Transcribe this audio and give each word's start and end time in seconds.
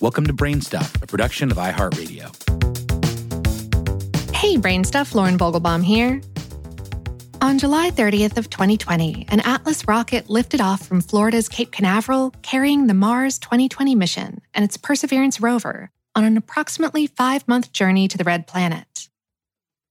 Welcome 0.00 0.26
to 0.28 0.32
Brainstuff, 0.32 1.02
a 1.02 1.06
production 1.06 1.50
of 1.50 1.58
iHeartRadio. 1.58 2.34
Hey, 4.34 4.56
Brainstuff, 4.56 5.14
Lauren 5.14 5.36
Vogelbaum 5.36 5.84
here. 5.84 6.22
On 7.42 7.58
July 7.58 7.90
30th 7.90 8.38
of 8.38 8.48
2020, 8.48 9.26
an 9.28 9.40
Atlas 9.40 9.86
rocket 9.86 10.30
lifted 10.30 10.58
off 10.58 10.86
from 10.86 11.02
Florida's 11.02 11.50
Cape 11.50 11.70
Canaveral 11.70 12.30
carrying 12.40 12.86
the 12.86 12.94
Mars 12.94 13.38
2020 13.38 13.94
mission 13.94 14.40
and 14.54 14.64
its 14.64 14.78
Perseverance 14.78 15.38
rover 15.38 15.90
on 16.14 16.24
an 16.24 16.38
approximately 16.38 17.06
five-month 17.06 17.70
journey 17.70 18.08
to 18.08 18.16
the 18.16 18.24
Red 18.24 18.46
Planet. 18.46 19.10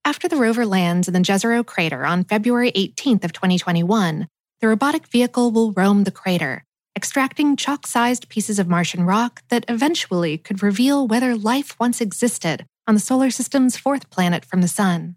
After 0.04 0.28
the 0.28 0.38
rover 0.38 0.66
lands 0.66 1.08
in 1.08 1.14
the 1.14 1.20
Jezero 1.20 1.64
crater 1.64 2.04
on 2.04 2.24
February 2.24 2.72
18th 2.72 3.26
of 3.26 3.32
2021, 3.32 4.28
the 4.60 4.68
robotic 4.68 5.06
vehicle 5.06 5.52
will 5.52 5.72
roam 5.74 6.04
the 6.04 6.12
crater, 6.12 6.66
extracting 7.00 7.56
chalk 7.56 7.88
sized 7.88 8.28
pieces 8.28 8.60
of 8.60 8.68
Martian 8.68 9.06
rock 9.06 9.42
that 9.48 9.64
eventually 9.70 10.38
could 10.38 10.62
reveal 10.62 11.08
whether 11.08 11.34
life 11.34 11.74
once 11.80 12.02
existed 12.02 12.66
on 12.88 12.94
the 12.94 13.00
solar 13.00 13.30
system's 13.30 13.78
fourth 13.78 14.10
planet 14.10 14.44
from 14.44 14.60
the 14.60 14.68
Sun. 14.68 15.16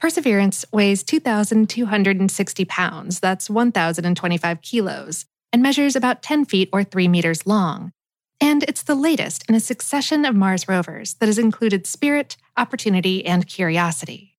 Perseverance 0.00 0.64
weighs 0.72 1.02
2,260 1.02 2.64
pounds, 2.64 3.20
that's 3.20 3.50
1,025 3.50 4.62
kilos, 4.62 5.26
and 5.52 5.62
measures 5.62 5.94
about 5.94 6.22
10 6.22 6.46
feet 6.46 6.70
or 6.72 6.82
3 6.82 7.06
meters 7.06 7.46
long. 7.46 7.92
And 8.40 8.62
it's 8.62 8.82
the 8.82 8.94
latest 8.94 9.44
in 9.46 9.54
a 9.54 9.60
succession 9.60 10.24
of 10.24 10.34
Mars 10.34 10.66
rovers 10.66 11.12
that 11.20 11.26
has 11.26 11.38
included 11.38 11.86
Spirit, 11.86 12.38
Opportunity, 12.56 13.26
and 13.26 13.46
Curiosity. 13.46 14.38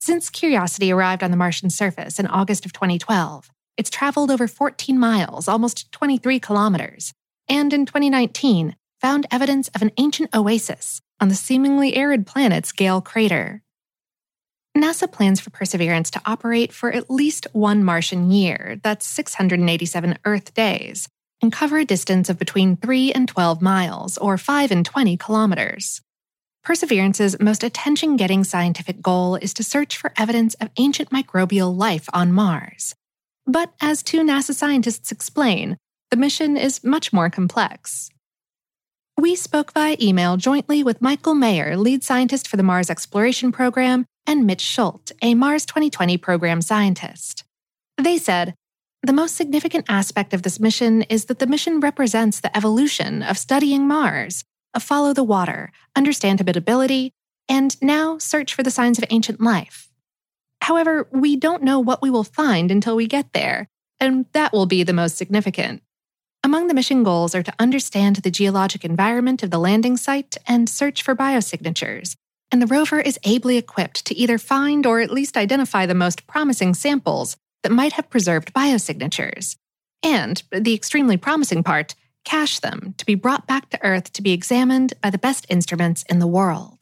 Since 0.00 0.28
Curiosity 0.28 0.90
arrived 0.90 1.22
on 1.22 1.30
the 1.30 1.36
Martian 1.36 1.70
surface 1.70 2.18
in 2.18 2.26
August 2.26 2.66
of 2.66 2.72
2012, 2.72 3.52
it's 3.76 3.90
traveled 3.90 4.30
over 4.30 4.46
14 4.46 4.98
miles, 4.98 5.48
almost 5.48 5.90
23 5.92 6.38
kilometers, 6.40 7.12
and 7.48 7.72
in 7.72 7.86
2019 7.86 8.76
found 9.00 9.26
evidence 9.30 9.68
of 9.68 9.82
an 9.82 9.90
ancient 9.98 10.34
oasis 10.34 11.00
on 11.20 11.28
the 11.28 11.34
seemingly 11.34 11.94
arid 11.96 12.26
planet's 12.26 12.72
Gale 12.72 13.00
crater. 13.00 13.62
NASA 14.76 15.10
plans 15.10 15.40
for 15.40 15.50
Perseverance 15.50 16.10
to 16.10 16.22
operate 16.26 16.72
for 16.72 16.92
at 16.92 17.10
least 17.10 17.46
one 17.52 17.84
Martian 17.84 18.30
year, 18.30 18.80
that's 18.82 19.06
687 19.06 20.18
Earth 20.24 20.52
days, 20.54 21.08
and 21.40 21.52
cover 21.52 21.78
a 21.78 21.84
distance 21.84 22.28
of 22.28 22.38
between 22.38 22.76
3 22.76 23.12
and 23.12 23.28
12 23.28 23.62
miles, 23.62 24.18
or 24.18 24.36
5 24.36 24.72
and 24.72 24.84
20 24.84 25.16
kilometers. 25.16 26.00
Perseverance's 26.64 27.38
most 27.38 27.62
attention 27.62 28.16
getting 28.16 28.42
scientific 28.42 29.02
goal 29.02 29.36
is 29.36 29.52
to 29.54 29.62
search 29.62 29.96
for 29.96 30.12
evidence 30.16 30.54
of 30.54 30.70
ancient 30.78 31.10
microbial 31.10 31.76
life 31.76 32.08
on 32.12 32.32
Mars. 32.32 32.94
But 33.46 33.72
as 33.80 34.02
two 34.02 34.22
NASA 34.22 34.54
scientists 34.54 35.12
explain, 35.12 35.76
the 36.10 36.16
mission 36.16 36.56
is 36.56 36.84
much 36.84 37.12
more 37.12 37.30
complex. 37.30 38.10
We 39.18 39.36
spoke 39.36 39.72
via 39.72 39.96
email 40.00 40.36
jointly 40.36 40.82
with 40.82 41.00
Michael 41.00 41.34
Meyer, 41.34 41.76
lead 41.76 42.02
scientist 42.02 42.48
for 42.48 42.56
the 42.56 42.62
Mars 42.62 42.90
Exploration 42.90 43.52
Program, 43.52 44.06
and 44.26 44.46
Mitch 44.46 44.62
Schult, 44.62 45.12
a 45.22 45.34
Mars 45.34 45.66
2020 45.66 46.16
program 46.18 46.60
scientist. 46.62 47.44
They 47.96 48.18
said, 48.18 48.54
the 49.02 49.12
most 49.12 49.36
significant 49.36 49.84
aspect 49.88 50.32
of 50.32 50.42
this 50.42 50.58
mission 50.58 51.02
is 51.02 51.26
that 51.26 51.38
the 51.38 51.46
mission 51.46 51.78
represents 51.78 52.40
the 52.40 52.56
evolution 52.56 53.22
of 53.22 53.36
studying 53.36 53.86
Mars, 53.86 54.44
follow 54.80 55.12
the 55.12 55.22
water, 55.22 55.70
understand 55.94 56.40
habitability, 56.40 57.12
and 57.48 57.80
now 57.82 58.18
search 58.18 58.54
for 58.54 58.62
the 58.62 58.70
signs 58.70 58.98
of 58.98 59.04
ancient 59.10 59.40
life. 59.40 59.90
However, 60.64 61.06
we 61.12 61.36
don't 61.36 61.62
know 61.62 61.78
what 61.78 62.00
we 62.00 62.08
will 62.08 62.24
find 62.24 62.70
until 62.70 62.96
we 62.96 63.06
get 63.06 63.34
there, 63.34 63.68
and 64.00 64.24
that 64.32 64.54
will 64.54 64.64
be 64.64 64.82
the 64.82 64.94
most 64.94 65.18
significant. 65.18 65.82
Among 66.42 66.68
the 66.68 66.74
mission 66.74 67.02
goals 67.02 67.34
are 67.34 67.42
to 67.42 67.52
understand 67.58 68.16
the 68.16 68.30
geologic 68.30 68.82
environment 68.82 69.42
of 69.42 69.50
the 69.50 69.58
landing 69.58 69.98
site 69.98 70.38
and 70.48 70.66
search 70.66 71.02
for 71.02 71.14
biosignatures, 71.14 72.16
and 72.50 72.62
the 72.62 72.66
rover 72.66 72.98
is 72.98 73.18
ably 73.24 73.58
equipped 73.58 74.06
to 74.06 74.16
either 74.16 74.38
find 74.38 74.86
or 74.86 75.00
at 75.00 75.10
least 75.10 75.36
identify 75.36 75.84
the 75.84 75.94
most 75.94 76.26
promising 76.26 76.72
samples 76.72 77.36
that 77.62 77.70
might 77.70 77.92
have 77.92 78.08
preserved 78.08 78.54
biosignatures. 78.54 79.56
And, 80.02 80.42
the 80.50 80.72
extremely 80.72 81.18
promising 81.18 81.62
part, 81.62 81.94
cache 82.24 82.60
them 82.60 82.94
to 82.96 83.04
be 83.04 83.16
brought 83.16 83.46
back 83.46 83.68
to 83.68 83.82
Earth 83.82 84.14
to 84.14 84.22
be 84.22 84.32
examined 84.32 84.94
by 85.02 85.10
the 85.10 85.18
best 85.18 85.44
instruments 85.50 86.04
in 86.08 86.20
the 86.20 86.26
world. 86.26 86.73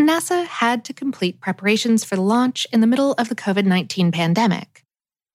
NASA 0.00 0.44
had 0.44 0.84
to 0.86 0.92
complete 0.92 1.40
preparations 1.40 2.04
for 2.04 2.16
the 2.16 2.22
launch 2.22 2.66
in 2.72 2.80
the 2.80 2.86
middle 2.86 3.12
of 3.12 3.28
the 3.28 3.36
COVID 3.36 3.64
19 3.64 4.10
pandemic. 4.10 4.84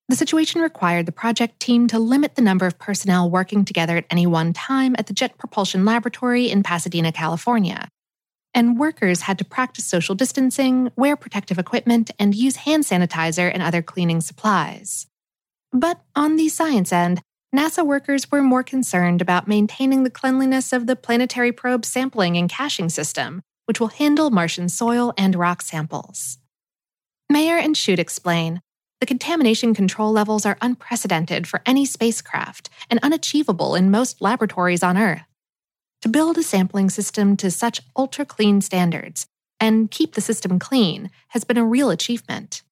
The 0.10 0.16
situation 0.16 0.62
required 0.62 1.06
the 1.06 1.12
project 1.12 1.60
team 1.60 1.88
to 1.88 2.00
limit 2.00 2.36
the 2.36 2.42
number 2.42 2.66
of 2.66 2.80
personnel 2.80 3.30
working 3.30 3.64
together 3.64 3.96
at 3.96 4.06
any 4.10 4.26
one 4.26 4.54
time 4.54 4.96
at 4.98 5.08
the 5.08 5.14
Jet 5.14 5.38
Propulsion 5.38 5.86
Laboratory 5.86 6.50
in 6.50 6.64
Pasadena, 6.64 7.12
California. 7.12 7.88
And 8.54 8.80
workers 8.80 9.22
had 9.22 9.38
to 9.38 9.46
practice 9.46 9.86
social 9.86 10.16
distancing, 10.16 10.92
wear 10.96 11.16
protective 11.16 11.60
equipment, 11.60 12.10
and 12.18 12.34
use 12.34 12.58
hand 12.58 12.84
sanitizer 12.84 13.50
and 13.54 13.62
other 13.62 13.84
cleaning 13.84 14.20
supplies. 14.20 15.06
But 15.72 16.02
on 16.16 16.36
the 16.36 16.50
science 16.50 16.92
end, 16.92 17.22
NASA 17.56 17.86
workers 17.86 18.32
were 18.32 18.42
more 18.42 18.64
concerned 18.64 19.22
about 19.22 19.48
maintaining 19.48 20.04
the 20.04 20.10
cleanliness 20.10 20.74
of 20.74 20.88
the 20.88 20.96
planetary 20.96 21.52
probe 21.52 21.86
sampling 21.86 22.36
and 22.36 22.50
caching 22.50 22.90
system 22.90 23.44
which 23.70 23.80
will 23.80 23.90
handle 23.90 24.32
Martian 24.32 24.68
soil 24.68 25.14
and 25.16 25.36
rock 25.36 25.62
samples. 25.62 26.40
Meyer 27.32 27.56
and 27.56 27.76
Schult 27.76 28.00
explain 28.00 28.64
the 29.00 29.06
contamination 29.06 29.76
control 29.76 30.12
levels 30.12 30.44
are 30.44 30.58
unprecedented 30.60 31.46
for 31.46 31.62
any 31.68 31.86
spacecraft 31.86 32.68
and 32.90 33.00
unachievable 33.04 33.76
in 33.76 33.92
most 33.92 34.24
laboratories 34.24 34.82
on 34.82 34.98
Earth. 34.98 35.22
To 36.02 36.10
build 36.10 36.40
a 36.40 36.42
sampling 36.42 36.90
system 36.90 37.38
to 37.38 37.52
such 37.52 37.82
ultra 37.96 38.26
clean 38.26 38.60
standards 38.62 39.28
and 39.60 39.92
keep 39.92 40.16
the 40.16 40.22
system 40.22 40.58
clean 40.58 41.12
has 41.28 41.44
been 41.44 41.58
a 41.60 41.64
real 41.64 41.92
achievement. 41.92 42.64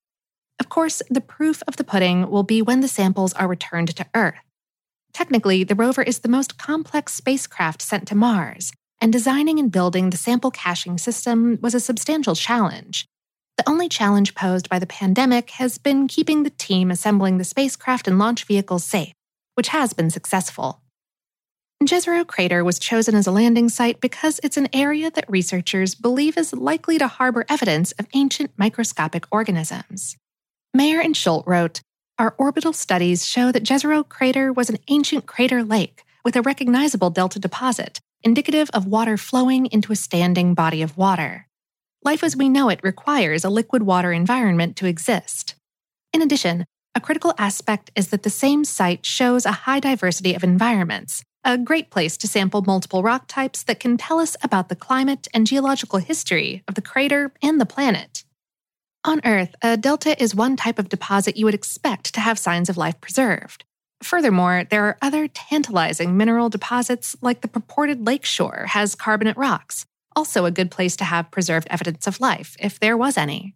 Of 0.59 0.69
course, 0.69 1.03
the 1.11 1.21
proof 1.21 1.61
of 1.67 1.75
the 1.75 1.83
pudding 1.83 2.27
will 2.27 2.41
be 2.41 2.63
when 2.63 2.79
the 2.79 2.87
samples 2.87 3.33
are 3.33 3.47
returned 3.47 3.95
to 3.97 4.07
Earth. 4.15 4.41
Technically, 5.13 5.63
the 5.63 5.75
rover 5.75 6.01
is 6.01 6.21
the 6.21 6.27
most 6.27 6.57
complex 6.57 7.13
spacecraft 7.13 7.83
sent 7.83 8.07
to 8.07 8.15
Mars, 8.15 8.73
and 8.99 9.13
designing 9.13 9.59
and 9.59 9.71
building 9.71 10.09
the 10.09 10.17
sample 10.17 10.51
caching 10.51 10.97
system 10.97 11.59
was 11.61 11.75
a 11.75 11.79
substantial 11.79 12.35
challenge. 12.35 13.05
The 13.57 13.69
only 13.69 13.89
challenge 13.89 14.35
posed 14.35 14.69
by 14.69 14.79
the 14.79 14.85
pandemic 14.85 15.51
has 15.51 15.77
been 15.77 16.07
keeping 16.07 16.43
the 16.43 16.51
team 16.51 16.91
assembling 16.91 17.37
the 17.37 17.43
spacecraft 17.43 18.07
and 18.07 18.19
launch 18.19 18.43
vehicles 18.43 18.83
safe, 18.83 19.13
which 19.55 19.69
has 19.69 19.93
been 19.93 20.09
successful. 20.09 20.81
Jezero 21.83 22.25
Crater 22.25 22.63
was 22.63 22.79
chosen 22.79 23.13
as 23.13 23.27
a 23.27 23.31
landing 23.31 23.69
site 23.69 24.01
because 24.01 24.39
it's 24.43 24.57
an 24.57 24.67
area 24.73 25.11
that 25.11 25.29
researchers 25.29 25.93
believe 25.93 26.37
is 26.37 26.53
likely 26.53 26.97
to 26.97 27.07
harbor 27.07 27.45
evidence 27.49 27.91
of 27.93 28.07
ancient 28.13 28.51
microscopic 28.57 29.25
organisms. 29.31 30.17
Meyer 30.73 30.99
and 30.99 31.15
Schult 31.15 31.45
wrote 31.45 31.81
Our 32.17 32.35
orbital 32.37 32.73
studies 32.73 33.27
show 33.27 33.51
that 33.51 33.63
Jezero 33.63 34.07
Crater 34.07 34.51
was 34.51 34.69
an 34.69 34.77
ancient 34.87 35.27
crater 35.27 35.63
lake 35.63 36.03
with 36.25 36.35
a 36.35 36.41
recognizable 36.41 37.11
delta 37.11 37.39
deposit 37.39 37.99
indicative 38.27 38.69
of 38.73 38.85
water 38.85 39.15
flowing 39.15 39.67
into 39.67 39.93
a 39.93 39.95
standing 39.95 40.53
body 40.53 40.81
of 40.81 40.97
water. 40.97 41.47
Life 42.03 42.25
as 42.25 42.35
we 42.35 42.49
know 42.49 42.67
it 42.67 42.81
requires 42.83 43.45
a 43.45 43.49
liquid 43.49 43.83
water 43.83 44.11
environment 44.11 44.75
to 44.75 44.85
exist. 44.85 45.55
In 46.11 46.21
addition, 46.21 46.65
a 46.93 46.99
critical 46.99 47.33
aspect 47.37 47.89
is 47.95 48.09
that 48.09 48.23
the 48.23 48.29
same 48.29 48.65
site 48.65 49.05
shows 49.05 49.45
a 49.45 49.63
high 49.63 49.79
diversity 49.79 50.33
of 50.33 50.43
environments, 50.43 51.23
a 51.45 51.57
great 51.57 51.89
place 51.89 52.17
to 52.17 52.27
sample 52.27 52.61
multiple 52.63 53.01
rock 53.01 53.27
types 53.27 53.63
that 53.63 53.79
can 53.79 53.95
tell 53.95 54.19
us 54.19 54.35
about 54.43 54.67
the 54.67 54.75
climate 54.75 55.29
and 55.33 55.47
geological 55.47 55.99
history 55.99 56.63
of 56.67 56.75
the 56.75 56.81
crater 56.81 57.31
and 57.41 57.61
the 57.61 57.65
planet. 57.65 58.25
On 59.05 59.21
Earth, 59.23 59.55
a 59.61 59.77
delta 59.77 60.21
is 60.21 60.35
one 60.35 60.57
type 60.57 60.79
of 60.79 60.89
deposit 60.89 61.37
you 61.37 61.45
would 61.45 61.55
expect 61.55 62.13
to 62.13 62.19
have 62.19 62.37
signs 62.37 62.67
of 62.67 62.75
life 62.75 62.99
preserved. 62.99 63.63
Furthermore, 64.03 64.63
there 64.69 64.85
are 64.85 64.97
other 65.01 65.27
tantalizing 65.27 66.15
mineral 66.15 66.49
deposits 66.49 67.15
like 67.21 67.41
the 67.41 67.47
purported 67.47 68.05
lakeshore 68.05 68.65
has 68.69 68.95
carbonate 68.95 69.37
rocks, 69.37 69.85
also 70.15 70.45
a 70.45 70.51
good 70.51 70.71
place 70.71 70.95
to 70.97 71.03
have 71.03 71.31
preserved 71.31 71.67
evidence 71.69 72.07
of 72.07 72.19
life, 72.19 72.55
if 72.59 72.79
there 72.79 72.95
was 72.95 73.17
any. 73.17 73.55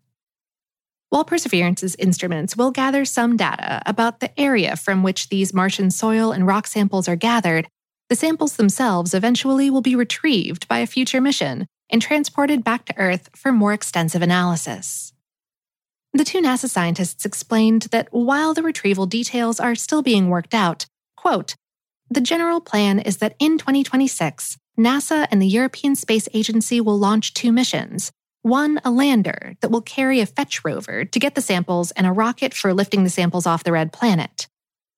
While 1.09 1.25
Perseverance's 1.25 1.95
instruments 1.95 2.55
will 2.55 2.71
gather 2.71 3.03
some 3.03 3.35
data 3.35 3.81
about 3.85 4.19
the 4.19 4.39
area 4.39 4.77
from 4.77 5.03
which 5.03 5.27
these 5.27 5.53
Martian 5.53 5.91
soil 5.91 6.31
and 6.31 6.47
rock 6.47 6.67
samples 6.67 7.09
are 7.09 7.17
gathered, 7.17 7.67
the 8.09 8.15
samples 8.15 8.55
themselves 8.55 9.13
eventually 9.13 9.69
will 9.69 9.81
be 9.81 9.95
retrieved 9.95 10.67
by 10.67 10.79
a 10.79 10.87
future 10.87 11.21
mission 11.21 11.67
and 11.89 12.01
transported 12.01 12.63
back 12.63 12.85
to 12.85 12.97
Earth 12.97 13.29
for 13.35 13.51
more 13.51 13.73
extensive 13.73 14.21
analysis. 14.21 15.11
The 16.13 16.25
two 16.25 16.41
NASA 16.41 16.69
scientists 16.69 17.25
explained 17.25 17.83
that 17.91 18.09
while 18.11 18.53
the 18.53 18.63
retrieval 18.63 19.05
details 19.05 19.59
are 19.59 19.75
still 19.75 20.01
being 20.01 20.27
worked 20.27 20.53
out, 20.53 20.85
quote, 21.15 21.55
the 22.09 22.19
general 22.19 22.59
plan 22.59 22.99
is 22.99 23.17
that 23.17 23.35
in 23.39 23.57
2026, 23.57 24.57
NASA 24.77 25.25
and 25.31 25.41
the 25.41 25.47
European 25.47 25.95
Space 25.95 26.27
Agency 26.33 26.81
will 26.81 26.99
launch 26.99 27.33
two 27.33 27.53
missions. 27.53 28.11
One, 28.41 28.81
a 28.83 28.91
lander 28.91 29.55
that 29.61 29.71
will 29.71 29.81
carry 29.81 30.19
a 30.19 30.25
fetch 30.25 30.65
rover 30.65 31.05
to 31.05 31.19
get 31.19 31.35
the 31.35 31.41
samples 31.41 31.91
and 31.91 32.05
a 32.05 32.11
rocket 32.11 32.53
for 32.53 32.73
lifting 32.73 33.05
the 33.05 33.09
samples 33.09 33.45
off 33.45 33.63
the 33.63 33.71
red 33.71 33.93
planet. 33.93 34.47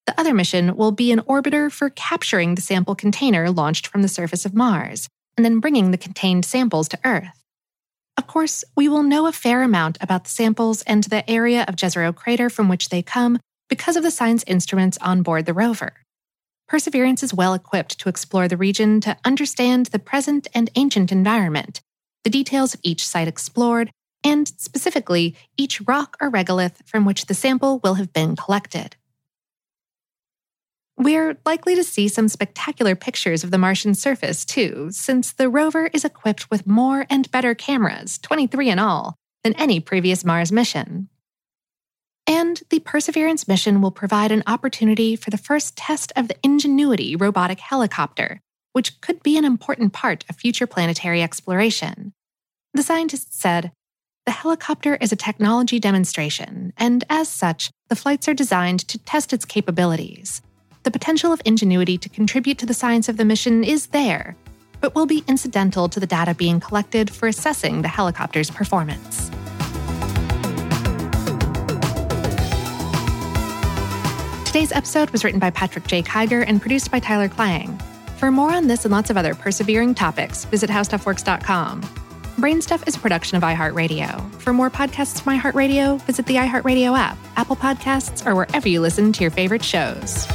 The 0.08 0.20
other 0.20 0.34
mission 0.34 0.76
will 0.76 0.92
be 0.92 1.12
an 1.12 1.20
orbiter 1.22 1.72
for 1.72 1.92
capturing 1.92 2.56
the 2.56 2.62
sample 2.62 2.96
container 2.96 3.52
launched 3.52 3.86
from 3.86 4.02
the 4.02 4.08
surface 4.08 4.46
of 4.46 4.56
Mars 4.56 5.08
and 5.38 5.46
then 5.46 5.60
bringing 5.60 5.92
the 5.92 5.98
contained 5.98 6.46
samples 6.46 6.88
to 6.90 7.00
Earth. 7.06 7.43
Of 8.18 8.28
course, 8.28 8.64
we 8.76 8.88
will 8.88 9.04
know 9.04 9.28
a 9.28 9.32
fair 9.32 9.64
amount 9.64 9.98
about 10.00 10.26
the 10.26 10.30
samples 10.30 10.82
and 10.84 11.04
the 11.06 11.30
area 11.30 11.66
of 11.68 11.76
Jezero 11.76 12.16
crater 12.16 12.50
from 12.50 12.70
which 12.70 12.90
they 12.90 13.02
come 13.02 13.40
because 13.70 13.96
of 13.96 14.04
the 14.04 14.12
science 14.12 14.44
instruments 14.46 14.98
on 15.02 15.24
board 15.24 15.46
the 15.46 15.54
rover. 15.54 15.94
Perseverance 16.68 17.24
is 17.24 17.34
well 17.34 17.54
equipped 17.54 18.00
to 18.00 18.10
explore 18.10 18.48
the 18.48 18.58
region 18.58 19.02
to 19.02 19.18
understand 19.26 19.88
the 19.88 20.00
present 20.00 20.48
and 20.54 20.70
ancient 20.76 21.12
environment, 21.12 21.82
the 22.24 22.30
details 22.30 22.74
of 22.74 22.80
each 22.84 23.06
site 23.06 23.28
explored, 23.28 23.92
and 24.24 24.48
specifically 24.48 25.36
each 25.58 25.82
rock 25.82 26.16
or 26.22 26.32
regolith 26.32 26.86
from 26.86 27.06
which 27.06 27.26
the 27.26 27.34
sample 27.34 27.80
will 27.84 27.96
have 27.96 28.14
been 28.14 28.36
collected. 28.36 28.96
We're 30.98 31.38
likely 31.46 31.76
to 31.76 31.84
see 31.84 32.08
some 32.08 32.28
spectacular 32.28 32.96
pictures 32.96 33.44
of 33.44 33.52
the 33.52 33.58
Martian 33.58 33.96
surface, 33.96 34.46
too, 34.46 34.90
since 34.92 35.34
the 35.34 35.50
rover 35.50 35.88
is 35.88 36.06
equipped 36.06 36.52
with 36.52 36.68
more 36.68 37.06
and 37.10 37.30
better 37.32 37.56
cameras, 37.56 38.20
23 38.20 38.70
in 38.70 38.80
all, 38.80 39.16
than 39.44 39.54
any 39.54 39.80
previous 39.80 40.24
Mars 40.24 40.52
mission. 40.52 41.10
And 42.28 42.62
the 42.70 42.80
Perseverance 42.80 43.48
mission 43.48 43.82
will 43.82 43.92
provide 43.92 44.32
an 44.32 44.44
opportunity 44.48 45.16
for 45.16 45.30
the 45.30 45.38
first 45.38 45.76
test 45.76 46.14
of 46.16 46.28
the 46.28 46.38
Ingenuity 46.44 47.16
robotic 47.16 47.60
helicopter, 47.60 48.40
which 48.72 49.02
could 49.02 49.22
be 49.24 49.38
an 49.38 49.46
important 49.46 49.94
part 49.94 50.24
of 50.30 50.36
future 50.36 50.68
planetary 50.68 51.22
exploration. 51.22 52.14
The 52.74 52.84
scientists 52.84 53.40
said, 53.40 53.72
the 54.26 54.32
helicopter 54.32 54.96
is 55.02 55.12
a 55.12 55.18
technology 55.18 55.80
demonstration, 55.80 56.72
and 56.78 57.04
as 57.10 57.28
such, 57.28 57.72
the 57.90 57.96
flights 57.96 58.30
are 58.30 58.34
designed 58.34 58.88
to 58.88 58.98
test 58.98 59.34
its 59.34 59.44
capabilities. 59.44 60.42
The 60.84 60.92
potential 60.92 61.32
of 61.32 61.42
Ingenuity 61.46 61.98
to 61.98 62.10
contribute 62.10 62.58
to 62.58 62.66
the 62.66 62.74
science 62.74 63.08
of 63.08 63.16
the 63.16 63.24
mission 63.24 63.64
is 63.64 63.88
there, 63.88 64.36
but 64.82 64.94
will 64.94 65.06
be 65.06 65.24
incidental 65.30 65.88
to 65.88 65.98
the 65.98 66.06
data 66.06 66.36
being 66.36 66.60
collected 66.60 67.10
for 67.10 67.28
assessing 67.28 67.82
the 67.82 67.88
helicopter's 67.88 68.52
performance. 68.52 69.30
Today's 74.46 74.74
episode 74.74 75.10
was 75.12 75.24
written 75.24 75.40
by 75.40 75.52
Patrick 75.52 75.88
J. 75.88 76.04
Kiger 76.04 76.44
and 76.46 76.60
produced 76.60 76.92
by 76.92 77.00
Tyler 77.00 77.30
Klang. 77.30 77.80
For 78.18 78.30
more 78.30 78.52
on 78.52 78.68
this 78.68 78.84
and 78.84 78.92
lots 78.92 79.10
of 79.10 79.16
other 79.16 79.36
persevering 79.36 79.96
topics, 79.96 80.44
visit 80.46 80.70
howstuffworks.com. 80.70 81.82
Brainstuff 82.38 82.86
is 82.88 82.98
a 82.98 83.00
production 83.00 83.38
of 83.38 83.44
iHeartRadio. 83.44 84.30
For 84.42 84.52
more 84.52 84.70
podcasts 84.70 85.22
from 85.22 85.40
iHeartRadio, 85.40 86.02
visit 86.02 86.26
the 86.26 86.36
iHeartRadio 86.36 86.98
app, 86.98 87.18
Apple 87.38 87.56
Podcasts, 87.56 88.26
or 88.26 88.36
wherever 88.36 88.68
you 88.68 88.82
listen 88.82 89.14
to 89.14 89.22
your 89.22 89.32
favorite 89.32 89.64
shows. 89.64 90.28